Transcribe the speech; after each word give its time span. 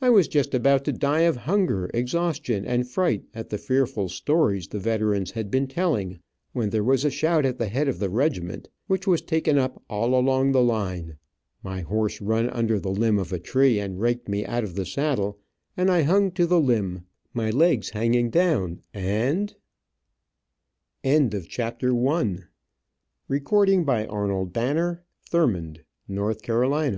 I 0.00 0.10
was 0.10 0.26
just 0.26 0.54
about 0.54 0.84
to 0.86 0.92
die 0.92 1.20
of 1.20 1.36
hunger, 1.36 1.88
exhaustion, 1.94 2.64
and 2.64 2.84
fright 2.90 3.22
at 3.32 3.48
the 3.48 3.58
fearful 3.58 4.08
stories 4.08 4.66
the 4.66 4.80
veterans 4.80 5.30
had 5.30 5.52
been 5.52 5.68
telling, 5.68 6.18
when 6.52 6.70
there 6.70 6.82
was 6.82 7.04
a 7.04 7.10
shout 7.12 7.46
at 7.46 7.56
the 7.56 7.68
head 7.68 7.86
of 7.86 8.00
the 8.00 8.10
regiment, 8.10 8.68
which 8.88 9.06
was 9.06 9.22
taken 9.22 9.56
up 9.56 9.80
all 9.88 10.18
along 10.18 10.50
the 10.50 10.64
line, 10.64 11.18
my 11.62 11.82
horse 11.82 12.20
run 12.20 12.50
under 12.50 12.80
the 12.80 12.90
limb 12.90 13.20
of 13.20 13.32
a 13.32 13.38
tree 13.38 13.78
and 13.78 14.00
raked 14.00 14.28
me 14.28 14.44
out 14.44 14.64
of 14.64 14.74
the 14.74 14.84
saddle, 14.84 15.38
and 15.76 15.92
I 15.92 16.02
hung 16.02 16.32
to 16.32 16.44
the 16.48 16.60
limb, 16.60 17.02
my 17.32 17.50
legs 17.50 17.90
hanging 17.90 18.30
down, 18.30 18.80
and 18.92 19.50
CHAPTER 21.04 21.12
II. 21.90 22.08
I 22.08 22.20
Am 22.20 22.48
Rudely 23.28 23.74
Awakened 23.74 24.08
from 24.10 24.36
Dreams 24.56 25.04
of 25.28 25.36
Home 25.36 25.76
I 25.76 25.78
Go 26.08 26.22
on 26.22 26.34
Picket 26.34 26.42
The 26.42 26.94